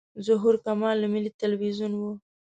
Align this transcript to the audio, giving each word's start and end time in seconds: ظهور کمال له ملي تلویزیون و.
ظهور 0.27 0.55
کمال 0.65 0.95
له 1.01 1.07
ملي 1.13 1.31
تلویزیون 1.41 1.91
و. 1.95 2.01